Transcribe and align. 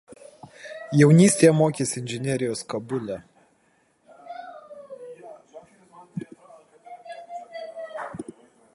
Jaunystėje 0.99 1.51
mokėsi 1.57 1.97
inžinerijos 2.01 2.63
Kabule. 2.73 3.19